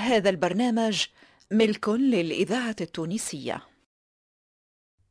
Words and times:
هذا 0.00 0.30
البرنامج 0.30 1.04
ملك 1.50 1.88
للإذاعة 1.88 2.76
التونسية. 2.80 3.62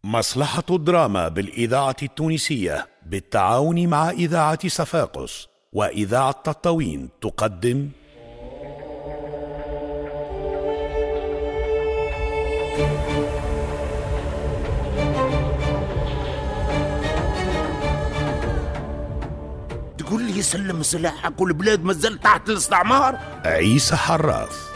مصلحة 0.04 0.64
الدراما 0.70 1.28
بالإذاعة 1.28 1.96
التونسية 2.04 2.88
بالتعاون 3.06 3.88
مع 3.88 4.10
إذاعة 4.10 4.68
صفاقس 4.68 5.48
وإذاعة 5.74 6.32
تطاوين 6.32 7.10
تقدم. 7.22 7.90
تقول 19.98 20.24
لي 20.24 20.42
سلم 20.42 20.84
سلاحك 20.84 21.42
والبلاد 21.42 21.84
مازال 21.84 22.20
تحت 22.20 22.50
الاستعمار؟ 22.50 23.20
عيسى 23.46 23.96
حراث. 23.96 24.69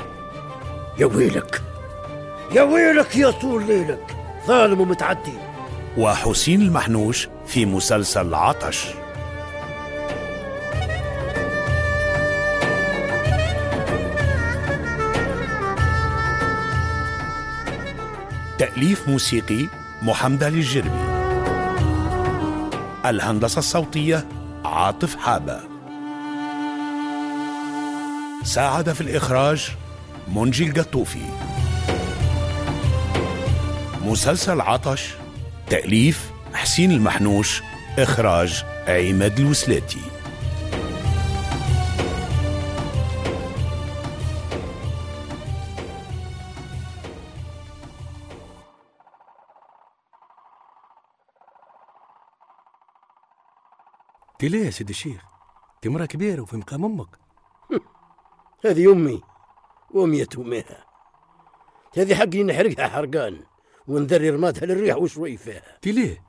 يا 0.98 1.06
ويلك 1.06 1.62
يا 2.52 2.62
ويلك 2.62 3.16
يا 3.16 3.32
طول 3.32 3.68
ليلك. 3.68 4.16
ظالم 4.48 4.82
ومتعدي. 4.82 5.34
وحسين 5.98 6.62
المحنوش 6.62 7.28
في 7.48 7.66
مسلسل 7.66 8.34
عطش. 8.34 8.88
تأليف 18.58 19.10
موسيقي 19.10 19.68
محمد 20.02 20.44
علي 20.44 20.58
الجربي 20.58 20.90
الهندسة 23.06 23.60
الصوتية 23.60 24.28
عاطف 24.66 25.16
حابة. 25.16 25.60
ساعد 28.44 28.94
في 28.94 29.02
الإخراج 29.02 29.72
منجي 30.28 30.68
القطوفي 30.68 31.26
مسلسل 34.02 34.62
عطش 34.62 35.14
تأليف 35.70 36.32
حسين 36.54 36.92
المحنوش 36.92 37.62
إخراج 38.00 38.64
عماد 38.88 39.40
الوسلاتي. 39.40 40.00
انت 54.44 54.52
ليه 54.52 54.66
يا 54.66 54.70
سيدي 54.72 54.92
الشيخ 54.92 55.26
انت 55.76 55.94
مرة 55.94 56.06
كبيرة 56.06 56.42
وفي 56.42 56.58
مقام 56.58 56.86
أمك. 56.86 57.20
هذه 58.66 58.92
أمي. 58.92 59.33
وامية 59.94 60.28
امها 60.38 60.86
هذه 61.98 62.16
حقي 62.16 62.44
نحرقها 62.44 62.88
حرقان 62.88 63.40
ونذري 63.88 64.30
رمادها 64.30 64.66
للريح 64.66 64.98
وشوي 64.98 65.38
فيها. 65.38 65.76
انت 65.76 65.88
ليه؟ 65.88 66.24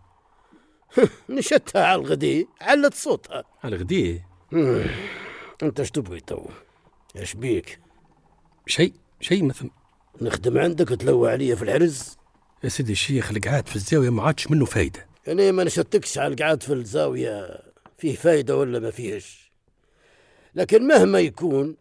نشتها 1.30 1.86
على 1.86 2.00
الغدي 2.00 2.48
علت 2.60 2.94
صوتها. 2.94 3.44
على 3.64 3.76
غديه 3.76 4.28
انت 5.62 5.80
اش 5.80 5.90
تبغي 5.90 6.20
تو؟ 6.20 6.46
إيش 7.16 7.34
بيك؟ 7.34 7.80
شيء 8.66 8.92
شيء 9.20 9.44
مثل 9.44 9.70
نخدم 10.22 10.58
عندك 10.58 10.88
تلوى 10.88 11.30
عليا 11.30 11.54
في 11.54 11.62
العرز 11.62 12.16
يا 12.64 12.68
سيدي 12.68 12.92
الشيخ 12.92 13.30
القعاد 13.30 13.68
في 13.68 13.76
الزاوية 13.76 14.10
ما 14.10 14.22
عادش 14.22 14.50
منه 14.50 14.64
فايدة. 14.64 15.06
أنا 15.28 15.52
ما 15.52 15.64
نشتكش 15.64 16.18
على 16.18 16.34
القعاد 16.34 16.62
في 16.62 16.72
الزاوية 16.72 17.62
فيه 17.98 18.16
فايدة 18.16 18.56
ولا 18.56 18.78
ما 18.78 18.90
فيهش. 18.90 19.52
لكن 20.54 20.86
مهما 20.86 21.20
يكون 21.20 21.76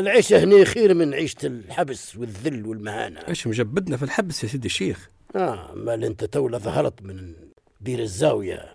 العيشة 0.00 0.44
هنا 0.44 0.64
خير 0.64 0.94
من 0.94 1.14
عيشة 1.14 1.46
الحبس 1.46 2.16
والذل 2.16 2.66
والمهانة. 2.66 3.20
إيش 3.28 3.46
مجبدنا 3.46 3.96
في 3.96 4.02
الحبس 4.02 4.44
يا 4.44 4.48
سيدي 4.48 4.66
الشيخ. 4.66 5.10
آه 5.36 5.74
مال 5.74 6.04
انت 6.04 6.24
تولى 6.24 6.58
ظهرت 6.58 7.02
من 7.02 7.34
بير 7.80 7.98
الزاوية. 7.98 8.74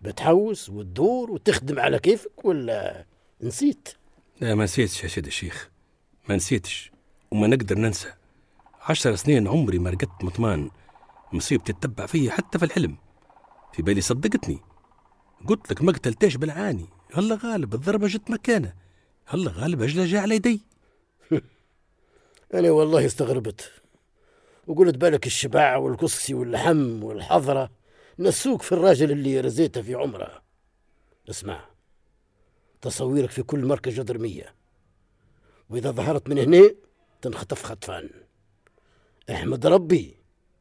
بتحوس 0.00 0.68
وتدور 0.68 1.30
وتخدم 1.30 1.78
على 1.78 1.98
كيفك 1.98 2.44
ولا 2.44 3.06
نسيت؟ 3.42 3.88
لا 4.40 4.54
ما 4.54 4.64
نسيتش 4.64 5.04
يا 5.04 5.08
سيدي 5.08 5.28
الشيخ. 5.28 5.70
ما 6.28 6.36
نسيتش 6.36 6.92
وما 7.30 7.46
نقدر 7.46 7.78
ننسى. 7.78 8.08
عشر 8.80 9.14
سنين 9.14 9.48
عمري 9.48 9.78
ما 9.78 9.90
رقدت 9.90 10.24
مطمان. 10.24 10.70
مصيبتي 11.32 11.72
تتبع 11.72 12.06
فيا 12.06 12.30
حتى 12.30 12.58
في 12.58 12.64
الحلم. 12.64 12.96
في 13.72 13.82
بالي 13.82 14.00
صدقتني. 14.00 14.58
قلت 15.46 15.70
لك 15.70 15.82
ما 15.82 15.92
قتلتش 15.92 16.36
بالعاني. 16.36 16.86
هلا 17.14 17.38
غالب 17.44 17.74
الضربة 17.74 18.06
جت 18.06 18.30
مكانه. 18.30 18.72
هلا 19.32 19.50
غالب 19.50 19.82
أجله 19.82 20.06
جاء 20.06 20.22
على 20.22 20.34
يدي. 20.34 20.60
أنا 22.54 22.70
والله 22.70 23.06
استغربت. 23.06 23.72
وقلت 24.66 24.96
بالك 24.96 25.26
الشبع 25.26 25.76
والقصي 25.76 26.34
واللحم 26.34 27.04
والحضرة 27.04 27.70
نسوك 28.18 28.62
في 28.62 28.72
الراجل 28.72 29.10
اللي 29.10 29.40
رزيته 29.40 29.82
في 29.82 29.94
عمره. 29.94 30.42
اسمع 31.30 31.64
تصويرك 32.80 33.30
في 33.30 33.42
كل 33.42 33.64
مركز 33.64 34.00
جدرمية. 34.00 34.54
وإذا 35.70 35.90
ظهرت 35.90 36.28
من 36.28 36.38
هنا 36.38 36.74
تنخطف 37.22 37.62
خطفان 37.62 38.10
أحمد 39.30 39.66
ربي 39.66 40.16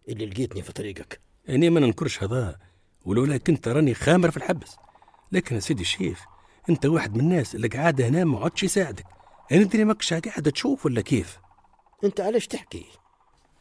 اللي 0.09 0.25
لقيتني 0.25 0.61
في 0.61 0.73
طريقك. 0.73 1.21
أنا 1.49 1.69
ما 1.69 1.79
ننكرش 1.79 2.23
هذا 2.23 2.59
ولولا 3.05 3.37
كنت 3.37 3.67
راني 3.67 3.93
خامر 3.93 4.31
في 4.31 4.37
الحبس. 4.37 4.75
لكن 5.31 5.55
يا 5.55 5.59
سيدي 5.59 5.81
الشيخ 5.81 6.25
أنت 6.69 6.85
واحد 6.85 7.15
من 7.15 7.19
الناس 7.19 7.55
اللي 7.55 7.67
قاعدة 7.67 8.07
هنا 8.07 8.23
ما 8.23 8.39
عادش 8.39 8.63
يساعدك. 8.63 9.05
أنا 9.51 9.61
أدري 9.61 9.85
ماكش 9.85 10.13
قاعدة 10.13 10.51
تشوف 10.51 10.85
ولا 10.85 11.01
كيف؟ 11.01 11.37
أنت 12.03 12.19
علاش 12.19 12.47
تحكي؟ 12.47 12.85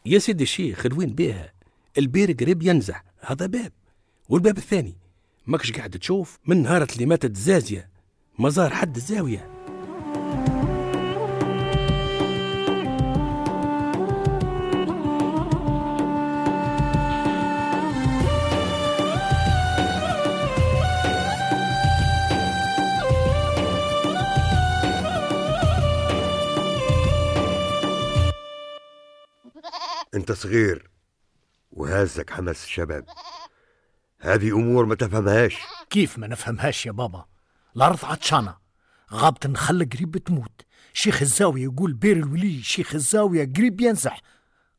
يا 0.07 0.19
سيدي 0.19 0.45
الشيخ 0.45 0.87
الوين 0.87 1.15
بيها. 1.15 1.53
البير 1.99 2.33
قريب 2.33 2.63
ينزح 2.63 3.05
هذا 3.21 3.47
باب. 3.47 3.73
والباب 4.29 4.59
الثاني. 4.59 4.97
ماكش 5.47 5.73
قاعد 5.73 5.91
تشوف 5.91 6.39
من 6.47 6.63
نهارة 6.63 6.89
اللي 6.93 7.07
ماتت 7.07 7.37
زازية. 7.37 7.91
مزار 8.39 8.71
حد 8.71 8.97
الزاوية 8.97 9.51
انت 30.31 30.39
صغير 30.39 30.91
وهازك 31.71 32.31
حماس 32.31 32.65
الشباب. 32.65 33.05
هذه 34.21 34.51
أمور 34.51 34.87
ما 34.87 34.95
تفهمهاش. 34.95 35.57
كيف 35.91 36.19
ما 36.19 36.27
نفهمهاش 36.27 36.87
يا 36.87 36.93
بابا؟ 36.93 37.25
الأرض 37.77 38.05
عطشانة 38.05 38.57
غابة 39.13 39.39
النخلة 39.45 39.87
قريب 39.93 40.17
تموت. 40.17 40.63
شيخ 40.93 41.23
الزاوية 41.23 41.63
يقول 41.63 41.93
بير 41.93 42.17
الولي 42.17 42.63
شيخ 42.63 42.95
الزاوية 42.95 43.53
قريب 43.57 43.81
ينزح. 43.81 44.21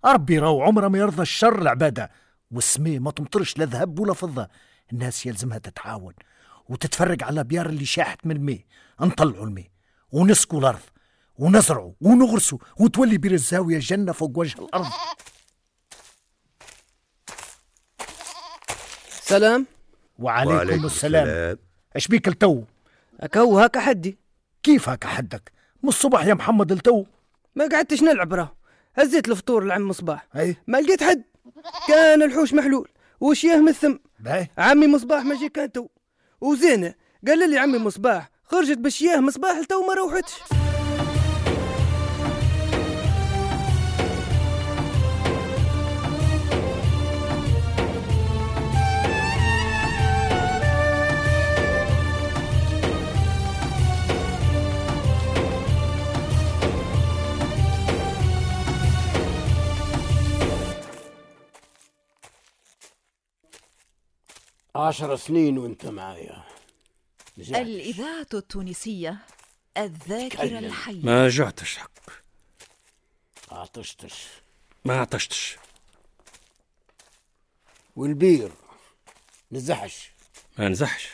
ربي 0.06 0.40
راهو 0.40 0.62
عمره 0.64 0.88
ما 0.88 0.98
يرضى 0.98 1.22
الشر 1.22 1.62
العبادة. 1.62 2.12
والسماء 2.52 3.00
ما 3.00 3.12
تمطرش 3.12 3.58
لا 3.58 3.66
ذهب 3.66 4.00
ولا 4.00 4.14
فضة. 4.14 4.50
الناس 4.94 5.26
يلزمها 5.26 5.58
تتعاون. 5.58 6.14
وتتفرج 6.70 7.24
على 7.24 7.44
بيار 7.44 7.66
اللي 7.66 7.86
شاحت 7.86 8.26
من 8.26 8.36
الماء 8.36 8.60
نطلعوا 9.02 9.46
الماء 9.46 9.68
ونسقوا 10.12 10.60
الأرض. 10.60 10.80
ونزرعوا. 11.36 11.94
ونغرسوا. 12.02 12.58
وتولي 12.80 13.18
بير 13.18 13.32
الزاوية 13.32 13.80
جنة 13.80 14.12
فوق 14.12 14.38
وجه 14.38 14.60
الأرض. 14.60 14.92
سلام 19.32 19.66
وعليكم, 20.20 20.56
وعليكم 20.56 20.86
السلام. 20.86 21.58
إيش 21.96 22.08
بيك 22.08 22.28
التو؟ 22.28 22.64
أكو 23.20 23.60
هكا 23.60 23.80
حدي 23.80 24.18
كيف 24.64 24.90
هكا 24.90 25.08
حدك 25.08 25.52
من 25.84 25.90
الصبح 25.90 26.26
يا 26.26 26.34
محمد 26.34 26.72
التو. 26.72 27.06
ما 27.56 27.70
قعدتش 27.72 28.04
نلعب 28.04 28.34
راه. 28.34 28.56
هزيت 28.96 29.30
الفطور 29.30 29.64
لعم 29.64 29.88
مصباح. 29.88 30.28
أي. 30.36 30.56
ما 30.68 30.78
لقيت 30.78 31.04
حد. 31.04 31.24
كان 31.88 32.24
الحوش 32.24 32.54
محلول. 32.54 32.90
وشياه 33.20 33.58
من 33.58 33.68
الثم 33.68 33.96
باي 34.20 34.50
عمي 34.58 34.88
مصباح 34.88 35.24
ما 35.24 35.36
جي 35.36 35.50
كان 35.50 35.72
تو. 35.72 35.88
وزينة. 36.42 36.94
قال 37.28 37.50
لي 37.50 37.60
عمي 37.60 37.78
مصباح. 37.78 38.30
خرجت 38.44 38.78
بالشياه 38.78 39.20
مصباح 39.20 39.58
لتو 39.58 39.88
ما 39.88 39.94
روحتش. 39.94 40.61
عشر 64.88 65.16
سنين 65.16 65.58
وانت 65.58 65.86
معايا. 65.86 66.44
رجعت. 67.38 67.62
الإذاعة 67.62 68.28
التونسية 68.34 69.18
الذاكرة 69.78 70.46
تكلم. 70.46 70.66
الحية. 70.66 71.06
ما 71.06 71.30
جعتش 71.30 71.78
حق. 71.78 72.10
عطشتش. 73.52 74.28
ما 74.86 75.00
عطشتش. 75.00 75.58
والبير 77.96 78.52
نزحش. 79.52 80.12
ما 80.58 80.70
نزحش. 80.70 81.10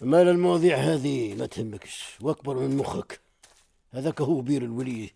مال 0.00 0.28
المواضيع 0.28 0.76
هذه 0.76 1.34
ما 1.34 1.46
تهمكش. 1.46 2.04
واكبر 2.20 2.54
من 2.54 2.76
مخك. 2.76 3.20
هذاك 3.92 4.20
هو 4.20 4.40
بير 4.40 4.62
الولي. 4.62 5.10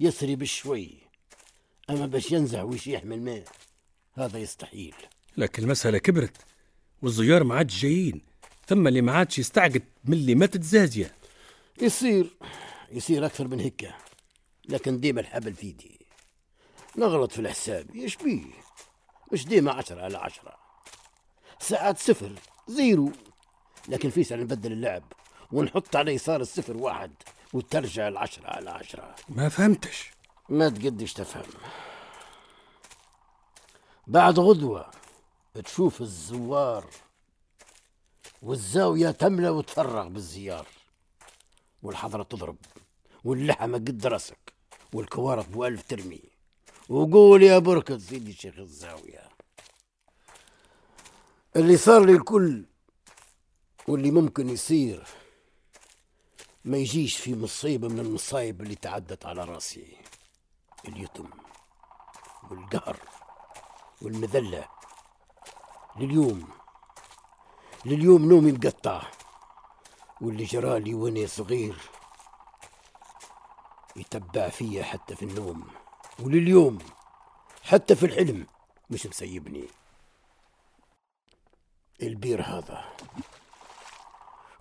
يسري 0.00 0.36
بشوي. 0.36 0.94
أما 1.90 2.06
باش 2.06 2.32
ينزح 2.32 2.60
ويشيح 2.60 3.04
من 3.04 3.12
الماء 3.12 3.44
هذا 4.14 4.38
يستحيل. 4.38 4.94
لكن 5.36 5.62
المسألة 5.62 5.98
كبرت 5.98 6.36
والزيار 7.02 7.44
ما 7.44 7.54
عادش 7.54 7.82
جايين 7.82 8.22
ثم 8.66 8.86
اللي 8.86 9.00
ما 9.02 9.12
عادش 9.12 9.38
يستعقد 9.38 9.82
من 10.04 10.12
اللي 10.12 10.34
ماتت 10.34 10.62
زازية. 10.62 11.14
يصير 11.82 12.36
يصير 12.92 13.26
أكثر 13.26 13.48
من 13.48 13.60
هيك 13.60 13.94
لكن 14.68 15.00
ديما 15.00 15.20
الحبل 15.20 15.54
في 15.54 15.66
يدي. 15.66 16.06
نغلط 16.98 17.32
في 17.32 17.38
الحساب 17.38 17.96
إيش 17.96 18.16
بيه؟ 18.16 18.44
مش 19.32 19.46
ديما 19.46 19.72
عشرة 19.72 20.00
على 20.02 20.18
عشرة. 20.18 20.54
ساعات 21.60 21.98
صفر 21.98 22.32
زيرو. 22.68 23.12
لكن 23.88 24.10
في 24.10 24.24
سنة 24.24 24.42
نبدل 24.42 24.72
اللعب 24.72 25.02
ونحط 25.52 25.96
على 25.96 26.14
يسار 26.14 26.40
الصفر 26.40 26.76
واحد 26.76 27.12
وترجع 27.52 28.08
العشرة 28.08 28.46
على 28.46 28.70
عشرة. 28.70 29.14
ما 29.28 29.48
فهمتش. 29.48 30.10
ما 30.48 30.68
تقدش 30.68 31.12
تفهم. 31.12 31.42
بعد 34.06 34.38
غدوة 34.38 34.90
تشوف 35.60 36.00
الزوار 36.00 36.90
والزاوية 38.42 39.10
تملى 39.10 39.48
وتفرغ 39.48 40.08
بالزيار 40.08 40.66
والحضرة 41.82 42.22
تضرب 42.22 42.56
واللحمة 43.24 43.78
قد 43.78 44.06
راسك 44.06 44.52
والكوارث 44.92 45.46
بوالف 45.46 45.82
ترمي. 45.82 46.22
وقول 46.88 47.42
يا 47.42 47.58
بركة 47.58 47.98
سيدي 47.98 48.32
شيخ 48.32 48.58
الزاوية. 48.58 49.28
اللي 51.56 51.76
صار 51.76 52.04
لي 52.04 52.12
الكل 52.12 52.64
واللي 53.88 54.10
ممكن 54.10 54.48
يصير 54.48 55.06
ما 56.64 56.76
يجيش 56.76 57.16
في 57.16 57.34
مصيبة 57.34 57.88
من 57.88 57.98
المصايب 57.98 58.62
اللي 58.62 58.74
تعدت 58.74 59.26
على 59.26 59.44
رأسي. 59.44 59.96
اليتم 60.88 61.30
والقهر 62.50 62.96
والمذلة 64.02 64.68
لليوم. 65.96 66.48
لليوم 67.84 68.28
نومي 68.28 68.52
مقطع 68.52 69.02
واللي 70.20 70.44
جرالي 70.44 70.94
وأنا 70.94 71.26
صغير 71.26 71.76
يتبع 73.96 74.48
فيا 74.48 74.82
حتى 74.82 75.16
في 75.16 75.24
النوم. 75.24 75.70
ولليوم 76.20 76.78
حتى 77.62 77.96
في 77.96 78.06
الحلم 78.06 78.46
مش 78.90 79.06
مسيبني. 79.06 79.68
البير 82.02 82.42
هذا 82.42 82.84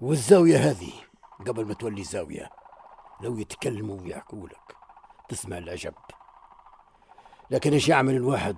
والزاوية 0.01 0.57
هذه 0.57 0.93
قبل 1.47 1.65
ما 1.65 1.73
تولي 1.73 2.03
زاوية 2.03 2.49
لو 3.21 3.37
يتكلموا 3.37 4.01
ويحكوا 4.01 4.47
لك 4.47 4.75
تسمع 5.29 5.57
العجب. 5.57 5.93
لكن 7.51 7.73
إيش 7.73 7.89
يعمل 7.89 8.15
الواحد؟ 8.15 8.57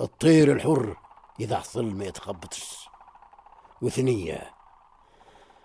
الطير 0.00 0.52
الحر 0.52 1.07
إذا 1.40 1.58
حصل 1.58 1.84
ما 1.84 2.04
يتخبطش. 2.04 2.88
وثنية. 3.82 4.54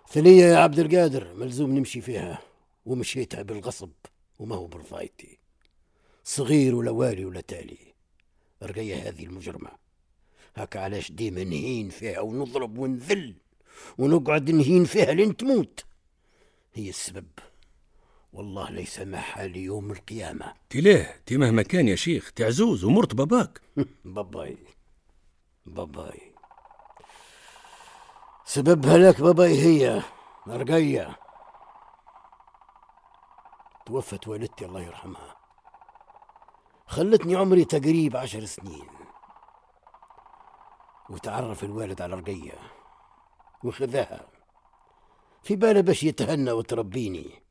ثنية 0.09 0.45
يا 0.45 0.57
عبد 0.57 0.79
القادر 0.79 1.33
ملزوم 1.33 1.77
نمشي 1.77 2.01
فيها. 2.01 2.39
ومشيتها 2.85 3.41
بالغصب 3.41 3.91
وما 4.39 4.55
هو 4.55 4.67
برفايتي 4.67 5.39
صغير 6.23 6.75
ولا 6.75 6.91
والي 6.91 7.25
ولا 7.25 7.41
تالي. 7.41 7.93
رقية 8.63 8.95
هذه 9.09 9.25
المجرمة. 9.25 9.69
هكا 10.55 10.79
علاش 10.79 11.11
ديما 11.11 11.43
نهين 11.43 11.89
فيها 11.89 12.19
ونضرب 12.19 12.77
ونذل. 12.77 13.35
ونقعد 13.97 14.51
نهين 14.51 14.85
فيها 14.85 15.13
لين 15.13 15.37
تموت. 15.37 15.85
هي 16.73 16.89
السبب. 16.89 17.27
والله 18.33 18.69
لا 18.69 18.81
يسامحها 18.81 19.47
ليوم 19.47 19.91
القيامة. 19.91 20.53
تي 20.69 20.81
ليه 20.81 21.21
تي 21.25 21.37
مهما 21.37 21.61
كان 21.61 21.87
يا 21.87 21.95
شيخ 21.95 22.31
تي 22.31 22.43
عزوز 22.43 22.83
ومرت 22.83 23.15
باباك. 23.15 23.61
باباي. 24.05 24.57
باباي. 25.65 26.35
سبب 28.45 28.85
هلاك 28.85 29.21
باباي 29.21 29.59
هي 29.61 30.03
رقية 30.47 31.19
توفت 33.85 34.27
والدتي 34.27 34.65
الله 34.65 34.81
يرحمها. 34.81 35.35
خلتني 36.87 37.35
عمري 37.35 37.65
تقريب 37.65 38.17
عشر 38.17 38.45
سنين. 38.45 38.89
وتعرف 41.09 41.63
الوالد 41.63 42.01
على 42.01 42.15
رقية. 42.15 42.59
وخذاها 43.63 44.27
في 45.43 45.55
باله 45.55 45.81
باش 45.81 46.03
يتهنى 46.03 46.51
وتربيني. 46.51 47.43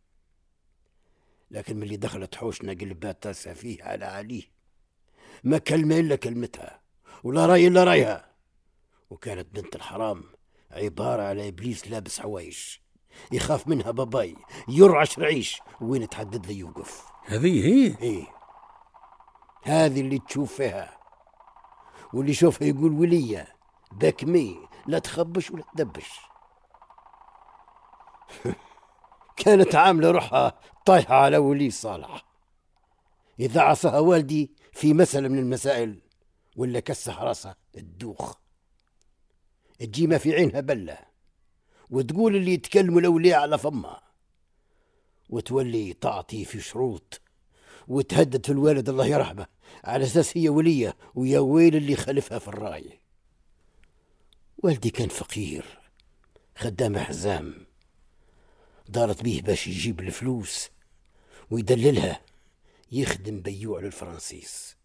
لكن 1.51 1.77
من 1.77 1.83
اللي 1.83 1.97
دخلت 1.97 2.35
حوشنا 2.35 2.73
قلبات 2.73 3.23
تاسع 3.23 3.53
فيه 3.53 3.85
على 3.85 4.05
عليه 4.05 4.45
ما 5.45 5.59
كلمة 5.59 5.99
إلا 5.99 6.17
كلمتها. 6.17 6.82
ولا 7.23 7.47
راي 7.47 7.67
إلا 7.67 7.85
رايها. 7.85 8.33
وكانت 9.11 9.55
بنت 9.55 9.77
الحرام 9.77 10.25
عبارة 10.71 11.23
على 11.23 11.49
إبليس 11.49 11.89
لابس 11.89 12.21
حوايش 12.21 12.83
يخاف 13.33 13.69
منها 13.69 13.91
باباي 13.91 14.37
يرعش 14.69 15.19
رعيش 15.19 15.61
وين 15.81 16.09
تحدد 16.09 16.47
لي 16.47 16.59
يوقف؟ 16.59 17.07
هذه 17.25 17.67
هي؟ 17.67 17.99
إيه. 18.03 18.27
هذه 19.63 20.01
اللي 20.01 20.19
تشوف 20.19 20.55
فيها. 20.55 20.99
واللي 22.13 22.31
يشوفها 22.31 22.69
يقول 22.69 22.93
ولية 22.93 23.57
بكمي 23.93 24.69
لا 24.87 24.99
تخبش 24.99 25.51
ولا 25.51 25.65
تدبش. 25.77 26.21
كانت 29.37 29.75
عاملة 29.75 30.11
روحها 30.11 30.59
طايحة 30.87 31.15
على 31.15 31.39
ولي 31.39 31.71
صالح. 31.71 32.25
إذا 33.41 33.61
عصاها 33.61 33.99
والدي 33.99 34.51
في 34.73 34.95
مسألة 34.95 35.29
من 35.29 35.39
المسائل. 35.39 36.02
ولا 36.57 36.81
كسح 36.81 37.21
راسها 37.21 37.57
الدوخ. 37.77 38.35
تجي 39.79 40.07
ما 40.07 40.19
في 40.19 40.35
عينها 40.35 40.61
بلة 40.61 40.99
وتقول 41.91 42.37
اللي 42.37 42.53
يتكلموا 42.53 43.01
الأولياء 43.01 43.41
على 43.41 43.59
فمها 43.59 44.03
وتولي 45.31 45.93
تعطي 45.93 46.45
في 46.45 46.61
شروط. 46.61 47.21
وتهدد 47.89 48.47
في 48.47 48.53
الوالد 48.53 48.89
الله 48.89 49.07
يرحمه. 49.07 49.47
على 49.85 50.05
أساس 50.05 50.37
هي 50.37 50.49
ولية 50.49 50.97
ويا 51.15 51.39
ويل 51.39 51.77
اللي 51.77 51.97
خلفها 51.97 52.39
في 52.39 52.49
الراي. 52.49 53.01
والدي 54.59 54.91
كان 54.91 55.09
فقير. 55.09 55.81
خدام 56.57 56.99
حزام. 56.99 57.67
دارت 58.89 59.23
بيه 59.23 59.43
باش 59.43 59.67
يجيب 59.67 60.01
الفلوس. 60.01 60.71
ويدللها. 61.51 62.21
يخدم 62.93 63.41
بيوع 63.41 63.81
للفرنسيس. 63.81 64.77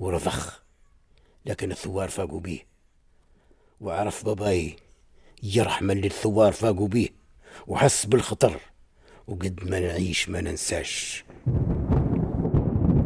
ورضخ 0.00 0.62
لكن 1.46 1.70
الثوار 1.70 2.08
فاقوا 2.08 2.40
بيه. 2.40 2.66
وعرف 3.80 4.24
باباي 4.24 4.76
يرحم 5.42 5.90
اللي 5.90 6.06
الثوار 6.06 6.52
فاقوا 6.52 6.88
بيه 6.88 7.08
وحس 7.66 8.06
بالخطر 8.06 8.60
وقد 9.28 9.60
ما 9.64 9.80
نعيش 9.80 10.28
ما 10.28 10.40
ننساش. 10.40 11.24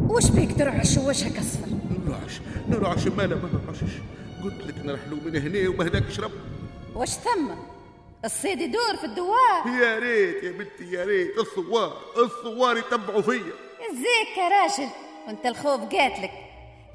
وش 0.09 0.31
بيك 0.31 0.59
ترعش 0.59 0.97
ووجهك 0.97 1.39
أصفر؟ 1.39 1.69
نرعش 2.07 2.41
نرعش 2.69 3.07
مالا 3.07 3.37
ما 3.37 3.51
نرعشش 3.53 3.93
قلت 4.45 4.67
لك 4.67 4.79
نرحلوا 4.85 5.19
من 5.25 5.37
هنا 5.37 5.69
وما 5.69 5.89
هناك 5.89 6.11
شرب. 6.11 6.33
وش 6.95 7.09
ثم؟ 7.09 7.51
الصيد 8.25 8.61
يدور 8.61 8.97
في 8.97 9.05
الدوار. 9.05 9.83
يا 9.83 9.99
ريت 9.99 10.45
يا 10.45 10.51
بنتي 10.51 10.93
يا 10.93 11.05
ريت. 11.05 11.39
الثوار 11.39 11.99
الثوار 12.25 12.77
يتبعوا 12.77 13.23
فيا. 13.23 13.53
زيك 13.93 14.39
يا 14.39 14.49
راجل 14.49 14.93
وانت 15.27 15.47
الخوف 15.47 15.81
قاتلك. 15.81 16.44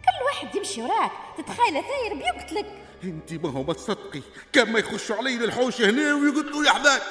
كل 0.06 0.26
واحد 0.26 0.56
يمشي 0.56 0.82
وراك. 0.82 1.12
تتخيل 1.38 1.74
ثاير 1.74 2.14
بيقتلك. 2.14 2.66
انت 3.04 3.34
ما 3.34 3.52
هو 3.52 3.64
ما 3.64 3.74
تصدقي 3.74 4.22
كان 4.54 4.72
ما 4.72 4.80
يخشوا 4.80 5.16
علي 5.16 5.36
للحوش 5.36 5.82
هنا 5.82 6.14
ويقتلوا 6.14 6.66
يحذاك. 6.66 7.02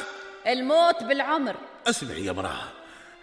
الموت 0.46 1.02
بالعمر. 1.02 1.56
اسمعي 1.86 2.24
يا 2.24 2.32
مراه 2.32 2.68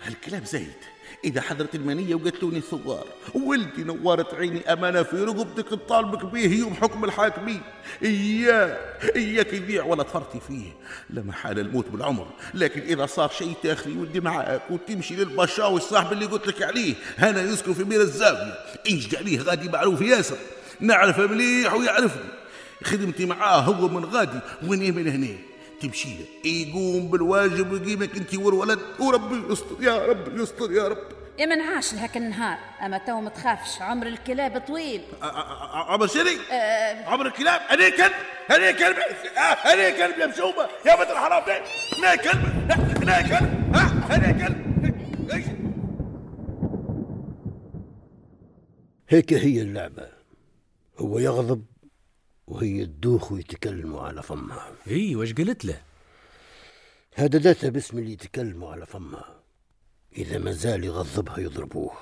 هالكلام 0.03 0.45
زايد. 0.45 0.94
إذا 1.25 1.41
حضرت 1.41 1.75
المنية 1.75 2.15
وقتلوني 2.15 2.57
الثوار 2.57 3.07
ولدي 3.33 3.83
نورت 3.83 4.33
عيني 4.33 4.73
أمانة 4.73 5.03
في 5.03 5.23
رقبتك 5.23 5.73
نطالبك 5.73 6.25
به 6.25 6.53
يوم 6.53 6.73
حكم 6.73 7.05
الحاكمين. 7.05 7.61
إياك 8.03 9.11
إياك 9.15 9.53
يبيع 9.53 9.83
ولا 9.83 10.03
تفرطي 10.03 10.39
فيه. 10.47 10.73
لا 11.09 11.21
محال 11.21 11.59
الموت 11.59 11.89
بالعمر 11.89 12.27
لكن 12.53 12.81
إذا 12.81 13.05
صار 13.05 13.29
شيء 13.29 13.53
تأخذي 13.63 13.97
ولدي 13.97 14.19
معاك 14.19 14.61
وتمشي 14.69 15.15
للبشاوي 15.15 15.77
الصاحب 15.77 16.11
اللي 16.11 16.25
قلت 16.25 16.47
لك 16.47 16.63
عليه. 16.63 16.95
هنا 17.17 17.41
يسكن 17.41 17.73
في 17.73 17.83
بير 17.83 18.01
الزاوية 18.01 18.53
إنجد 18.89 19.15
عليه 19.15 19.41
غادي 19.41 19.69
معروف 19.69 20.01
ياسر؟ 20.01 20.37
نعرفه 20.79 21.27
مليح 21.27 21.73
ويعرفني. 21.73 22.29
خدمتي 22.83 23.25
معاه 23.25 23.59
هو 23.59 23.87
من 23.87 24.05
غادي 24.05 24.39
وين 24.67 24.95
من 24.95 25.07
هنا. 25.07 25.37
تمشي 25.81 26.09
يقوم 26.45 27.07
بالواجب 27.07 27.71
ويقيمك 27.71 28.15
أنت 28.17 28.35
والولد. 28.35 28.79
وربي 28.99 29.53
يستر 29.53 29.75
يا 29.81 30.05
رب 30.05 30.37
يستر 30.37 30.71
يا 30.71 30.87
رب. 30.87 31.14
يا 31.39 31.45
من 31.45 31.61
عاش 31.61 31.93
لهك 31.93 32.17
النهار. 32.17 32.57
أما 32.85 32.97
تو 32.97 33.21
ما 33.21 33.29
تخافش 33.29 33.81
عمر 33.81 34.07
الكلاب 34.07 34.61
طويل. 34.67 35.01
عمر 35.73 36.07
شني 36.07 36.37
عمر 37.05 37.25
الكلاب؟ 37.25 37.61
أنا 37.71 37.89
كلب؟ 37.89 38.13
أنا 38.51 38.71
كلب؟ 38.71 38.97
آه، 39.37 39.39
أنا 39.73 39.89
كلب 39.89 40.19
يا 40.19 40.25
مشومه 40.27 40.67
يا 40.85 40.95
بنت 40.95 41.09
الحرام 41.11 41.43
أنا 41.97 42.15
كلب 42.15 42.71
أنا 43.03 43.21
كلب. 43.21 43.75
ها 43.75 44.15
أنا 44.15 44.31
كلب؟ 44.31 44.65
هيك 49.09 49.33
هي 49.33 49.61
اللعبة. 49.61 50.07
هو 50.97 51.19
يغضب 51.19 51.65
وهي 52.47 52.85
تدوخ 52.85 53.31
ويتكلموا 53.31 54.01
على 54.01 54.23
فمها. 54.23 54.71
إي 54.87 55.15
واش 55.15 55.33
قلت 55.33 55.65
له؟ 55.65 55.81
هذا 57.15 57.39
ذاتها 57.39 57.69
باسم 57.69 57.97
اللي 57.97 58.11
يتكلموا 58.11 58.71
على 58.71 58.85
فمها. 58.85 59.44
إذا 60.17 60.37
ما 60.37 60.51
زال 60.51 60.83
يغضبها 60.83 61.39
يضربوه. 61.39 61.93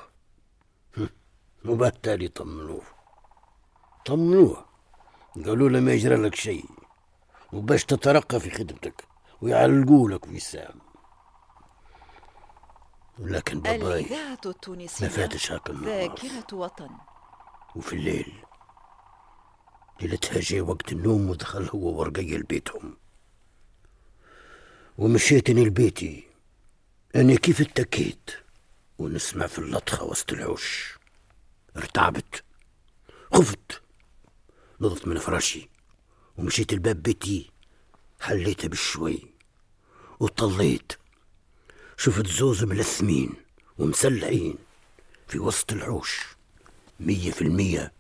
وبالتالي 1.66 2.28
طمنوه. 2.28 2.84
طمنوه. 4.06 4.66
قالوا 5.46 5.70
له 5.70 5.80
ما 5.80 5.94
يجرى 5.94 6.16
لك 6.16 6.36
شيء. 6.36 6.66
وباش 7.54 7.86
تترقى 7.86 8.40
في 8.40 8.50
خدمتك 8.50 9.08
ويعلقوا 9.42 10.10
لك 10.10 10.28
وسام 10.28 10.82
لكن 13.20 13.60
باباي 13.60 14.06
ما 15.02 15.08
فاتش 15.08 15.52
هاك 15.52 15.70
النهار. 15.70 15.86
ذاكرة 15.86 16.58
وطن. 16.58 16.90
وفي 17.76 17.94
الليل 17.94 18.34
ليلتها 20.02 20.40
جاي 20.40 20.62
وقت 20.62 20.92
النوم 20.92 21.30
ودخل 21.30 21.70
هو 21.70 22.00
ورقية 22.00 22.38
لبيتهم. 22.38 22.98
ومشيتني 24.98 25.66
لبيتي. 25.66 26.33
أنا 27.16 27.36
كيف 27.36 27.62
اتكيت 27.62 28.32
ونسمع 28.98 29.48
في 29.48 29.60
اللطخة 29.60 30.04
وسط 30.04 30.34
العوش. 30.34 30.98
ارتعبت. 31.78 32.44
خفت. 33.34 33.82
نضت 34.82 35.08
من 35.08 35.20
فراشي. 35.20 35.70
ومشيت 36.38 36.74
الباب 36.74 37.04
بيتي. 37.04 37.52
حليته 38.20 38.68
بالشوي 38.68 39.22
وطليت. 40.20 40.94
شفت 41.98 42.28
زوز 42.28 42.64
ملثمين 42.64 43.34
ومسلعين 43.78 44.56
في 45.28 45.40
وسط 45.40 45.72
العوش. 45.72 46.20
مية 47.00 47.32
في 47.32 47.42
المية 47.42 47.94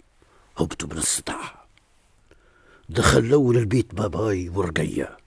هبطوا 0.57 0.89
من 0.89 0.97
السطح. 0.97 1.65
دخل 2.89 3.19
الأول 3.19 3.57
البيت 3.57 3.95
باباي 3.95 4.49
ورقية. 4.49 5.17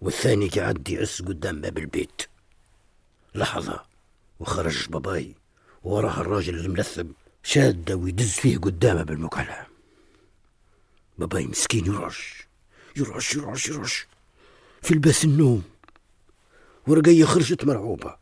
والثاني 0.00 0.48
قعد 0.48 0.88
يعس 0.88 1.22
قدام 1.22 1.60
باب 1.60 1.78
البيت. 1.78 2.33
لحظة. 3.34 3.84
وخرج 4.40 4.88
باباي. 4.88 5.34
وراه 5.84 6.20
الراجل 6.20 6.54
الملثم 6.54 7.06
شاده 7.42 7.96
ويدز 7.96 8.30
فيه 8.30 8.58
قدامه 8.58 9.02
بالمكحلة 9.02 9.66
باباي 11.18 11.46
مسكين 11.46 11.86
يرعش 11.86 12.46
يرعش 12.96 13.34
يرعش 13.34 13.68
يرعش 13.68 14.06
في 14.82 14.94
لباس 14.94 15.24
النوم. 15.24 15.62
ورقية 16.86 17.24
خرجت 17.24 17.64
مرعوبة. 17.64 18.16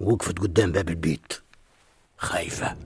ووقفت 0.00 0.38
قدام 0.38 0.72
باب 0.72 0.88
البيت. 0.88 1.32
خايفة. 2.18 2.76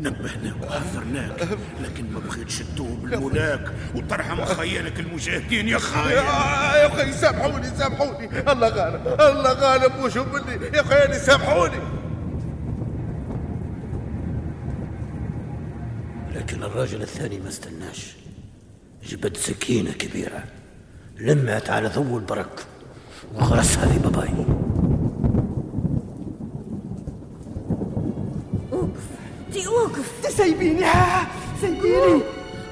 نبهناك 0.00 0.54
وحذرناك 0.62 1.48
لكن 1.80 2.12
ما 2.12 2.20
بغيتش 2.20 2.58
تتوب 2.58 3.04
الملاك 3.04 3.72
وترحم 3.94 4.44
خيانك 4.44 5.00
المجاهدين 5.00 5.68
يا 5.68 5.78
خاين 5.78 6.16
يا 6.16 6.86
أخي 6.86 7.12
سامحوني 7.12 7.66
سامحوني. 7.78 8.52
الله 8.52 8.68
غالب 8.68 9.20
الله 9.20 9.52
غالب 9.52 9.92
وشو 10.04 10.24
مني. 10.24 10.76
يا 10.76 10.82
خياني 10.82 11.14
سامحوني. 11.14 11.80
لكن 16.34 16.62
الراجل 16.62 17.02
الثاني 17.02 17.38
ما 17.38 17.48
استناش. 17.48 18.16
جبت 19.06 19.36
سكينة 19.36 19.92
كبيرة. 19.92 20.44
لمعت 21.18 21.70
على 21.70 21.88
ذو 21.88 22.18
البرك 22.18 22.66
وغرسها 23.34 23.86
في 23.86 23.98
باباي 23.98 24.28
تي 29.52 29.66
اوقف 29.66 30.12
سايبيني 30.30 30.86
سايبيني 31.60 32.22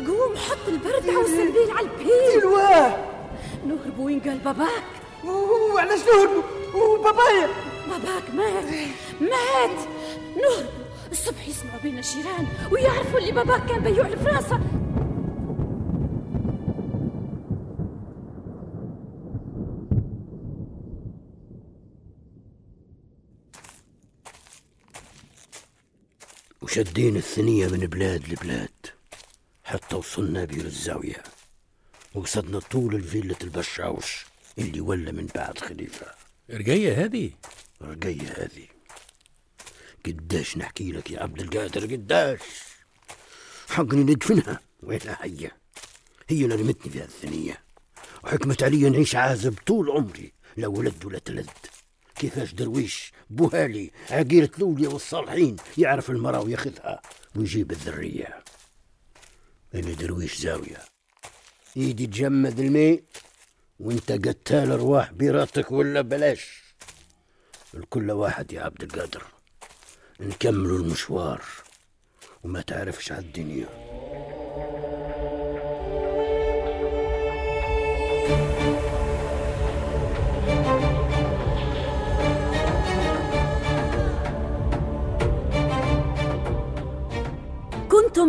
قوم 0.07 0.37
حط 0.37 0.69
البرد 0.69 1.09
على 1.09 1.21
السربيل 1.21 1.71
على 1.79 1.87
البيل 1.87 2.39
الواه 2.43 2.97
نهرب 3.67 3.99
وين 3.99 4.21
قال 4.21 4.39
باباك؟ 4.39 4.83
وعلاش 5.25 5.99
نهربوا 6.01 6.43
وبابايا 6.75 7.49
باباك 7.89 8.23
مات. 8.35 8.65
مات. 9.21 9.79
نهرب. 10.37 10.69
الصبح 11.13 11.49
يسمعوا 11.49 11.79
بين 11.83 11.99
الجيران 11.99 12.47
ويعرفوا 12.73 13.19
اللي 13.19 13.33
باباك 13.33 13.67
كان 13.67 13.81
بيوع 13.81 14.07
الفراسة 14.07 14.61
وشدينا 26.69 27.19
الثنية 27.19 27.67
من 27.69 27.79
بلاد 27.79 28.29
لبلاد 28.29 28.87
حتى 29.65 29.97
وصلنا 29.97 30.45
بير 30.45 30.65
الزاوية. 30.65 31.23
وقصدنا 32.15 32.59
طول 32.59 32.95
الفيلة 32.95 33.37
البشاوش 33.43 34.27
اللي 34.59 34.81
ولا 34.81 35.13
من 35.13 35.27
بعد 35.35 35.59
خليفة. 35.59 36.07
رقية 36.51 37.05
هذه؟ 37.05 37.31
رقية 37.83 38.29
هذه. 38.29 38.67
قداش 40.07 40.57
نحكي 40.57 40.93
لك 40.93 41.11
يا 41.11 41.23
عبد 41.23 41.41
القادر 41.41 41.95
قداش؟ 41.95 42.41
حقني 43.69 44.03
ندفنها. 44.13 44.61
وينها 44.83 45.15
حية 45.15 45.57
هي 46.29 46.45
اللي 46.45 46.55
رمتني 46.55 46.93
في 46.93 47.05
الثنية. 47.05 47.63
وحكمت 48.25 48.63
علي 48.63 48.91
نعيش 48.91 49.15
عازب 49.17 49.55
طول 49.67 49.91
عمري 49.91 50.33
لا 50.57 50.67
ولد 50.67 51.05
ولا 51.05 51.19
تلد. 51.19 51.51
كيفاش 52.19 52.53
درويش 52.55 53.13
بوهالي 53.31 53.91
عقيلة 54.11 54.51
الأولياء 54.59 54.93
والصالحين 54.93 55.57
يعرف 55.79 56.11
المرأة 56.11 56.41
وياخذها 56.41 57.03
ويجيب 57.37 57.71
الذرية. 57.71 58.43
أنا 59.75 59.93
درويش 59.93 60.39
زاوية. 60.39 60.79
إيدي 61.77 62.07
تجمد 62.07 62.61
الماء 62.61 63.03
وإنت 63.81 64.13
قتال 64.13 64.73
أرواح 64.73 65.13
بيراتك 65.13 65.73
ولا 65.73 66.01
بلاش. 66.01 66.63
الكل 67.75 68.11
واحد 68.11 68.53
يا 68.53 68.63
عبد 68.63 68.83
القادر. 68.83 69.25
نكملوا 70.21 70.79
المشوار 70.79 71.43
وما 72.45 72.61
تعرفش 72.61 73.13
على 73.13 73.25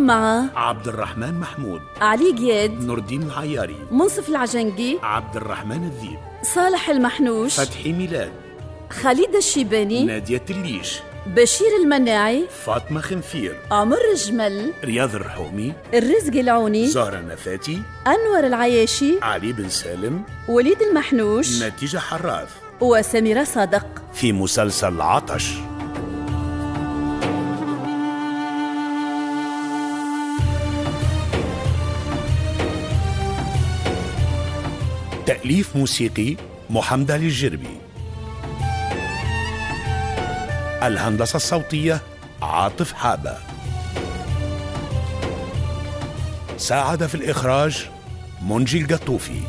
مع 0.09 0.45
عبد 0.55 0.87
الرحمن 0.87 1.39
محمود 1.39 1.81
علي 2.01 2.31
قياد 2.31 2.83
نور 2.85 2.97
الدين 2.97 3.23
العياري 3.23 3.75
منصف 3.91 4.29
العجنقي 4.29 4.97
عبد 5.03 5.35
الرحمن 5.35 5.83
الذيب 5.83 6.19
صالح 6.43 6.89
المحنوش 6.89 7.59
فتحي 7.59 7.93
ميلاد 7.93 8.31
خالد 8.89 9.35
الشيباني 9.35 10.05
نادية 10.05 10.45
الليش 10.49 10.99
بشير 11.27 11.67
المناعي 11.83 12.47
فاطمة 12.65 13.01
خنفير 13.01 13.59
عمر 13.71 13.97
الجمل 14.13 14.73
رياض 14.83 15.15
الرحومي 15.15 15.73
الرزق 15.93 16.33
العوني 16.33 16.87
زهرة 16.87 17.19
نفاتي 17.19 17.81
أنور 18.07 18.47
العياشي 18.47 19.19
علي 19.21 19.53
بن 19.53 19.69
سالم 19.69 20.23
وليد 20.47 20.81
المحنوش 20.81 21.63
نتيجة 21.63 21.97
حراث. 21.97 22.49
وسميرة 22.81 23.43
صادق. 23.43 23.85
في 24.13 24.31
مسلسل 24.31 25.01
عطش. 25.01 25.53
تأليف 35.43 35.75
موسيقي 35.75 36.35
محمد 36.69 37.11
علي 37.11 37.25
الجربي. 37.25 37.77
الهندسة 40.83 41.37
الصوتية 41.37 42.01
عاطف 42.41 42.93
حابة. 42.93 43.37
ساعد 46.57 47.05
في 47.05 47.15
الإخراج 47.15 47.89
منجي 48.41 48.81
القطوفي 48.81 49.41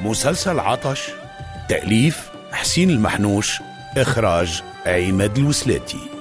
مسلسل 0.00 0.60
عطش 0.60 1.10
تأليف 1.68 2.30
حسين 2.52 2.90
المحنوش 2.90 3.60
إخراج 4.02 4.62
عماد 4.86 5.38
الوسلاتي. 5.38 6.17